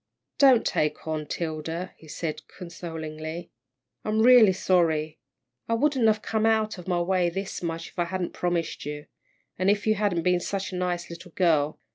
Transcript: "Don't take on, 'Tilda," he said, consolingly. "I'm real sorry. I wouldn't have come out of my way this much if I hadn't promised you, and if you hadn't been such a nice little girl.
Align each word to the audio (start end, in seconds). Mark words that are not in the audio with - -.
"Don't 0.39 0.65
take 0.65 1.07
on, 1.07 1.27
'Tilda," 1.27 1.93
he 1.95 2.07
said, 2.07 2.41
consolingly. 2.47 3.51
"I'm 4.03 4.23
real 4.23 4.51
sorry. 4.51 5.19
I 5.69 5.75
wouldn't 5.75 6.07
have 6.07 6.23
come 6.23 6.47
out 6.47 6.79
of 6.79 6.87
my 6.87 6.99
way 7.01 7.29
this 7.29 7.61
much 7.61 7.89
if 7.89 7.99
I 7.99 8.05
hadn't 8.05 8.33
promised 8.33 8.83
you, 8.83 9.05
and 9.59 9.69
if 9.69 9.85
you 9.85 9.93
hadn't 9.93 10.23
been 10.23 10.39
such 10.39 10.71
a 10.71 10.75
nice 10.75 11.11
little 11.11 11.33
girl. 11.35 11.79